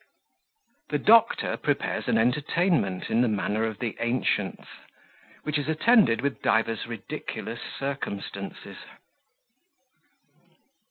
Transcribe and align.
The 0.89 0.97
Doctor 0.97 1.57
prepares 1.57 2.07
an 2.07 2.17
Entertainment 2.17 3.11
in 3.11 3.21
the 3.21 3.27
Manner 3.27 3.65
of 3.65 3.77
the 3.77 3.95
Ancients, 3.99 4.65
which 5.43 5.59
is 5.59 5.69
attended 5.69 6.21
with 6.21 6.41
divers 6.41 6.87
ridiculous 6.87 7.59
Circumstances. 7.77 8.77